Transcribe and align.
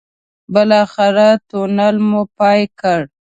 بالاخره 0.53 1.27
تونل 1.49 1.95
مو 2.07 2.21
پای 2.37 2.61
کړ. 2.79 2.99